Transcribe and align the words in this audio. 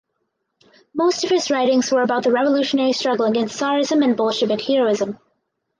Most 0.95 1.23
of 1.23 1.29
his 1.29 1.51
writings 1.51 1.91
were 1.91 2.01
about 2.01 2.23
the 2.23 2.31
revolutionary 2.31 2.91
struggle 2.91 3.27
against 3.27 3.55
tsarism 3.55 4.01
and 4.03 4.17
Bolshevik 4.17 4.61
heroism. 4.61 5.19